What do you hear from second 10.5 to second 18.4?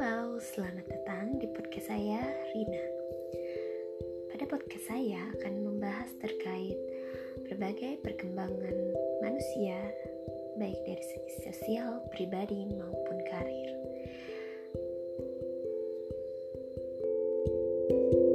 baik dari segi sosial, pribadi maupun karir. thank you